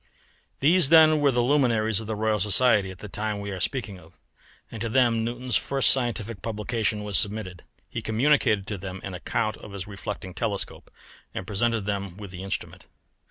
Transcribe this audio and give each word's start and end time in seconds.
These 0.61 0.89
then 0.89 1.19
were 1.19 1.29
the 1.29 1.43
luminaries 1.43 1.99
of 1.99 2.07
the 2.07 2.15
Royal 2.15 2.39
Society 2.39 2.89
at 2.89 2.97
the 2.97 3.07
time 3.07 3.39
we 3.39 3.51
are 3.51 3.59
speaking 3.59 3.99
of, 3.99 4.13
and 4.71 4.81
to 4.81 4.89
them 4.89 5.23
Newton's 5.23 5.57
first 5.57 5.91
scientific 5.91 6.41
publication 6.41 7.03
was 7.03 7.19
submitted. 7.19 7.63
He 7.87 8.01
communicated 8.01 8.65
to 8.65 8.79
them 8.79 9.01
an 9.03 9.13
account 9.13 9.57
of 9.57 9.73
his 9.73 9.85
reflecting 9.85 10.33
telescope, 10.33 10.89
and 11.35 11.45
presented 11.45 11.81
them 11.85 12.17
with 12.17 12.31
the 12.31 12.41
instrument. 12.41 12.87